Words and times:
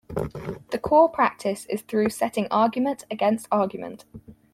The 0.71 0.79
core 0.81 1.09
practice 1.09 1.67
is 1.67 1.83
through 1.83 2.09
setting 2.09 2.47
argument 2.49 3.05
against 3.11 3.47
argument. 3.51 4.05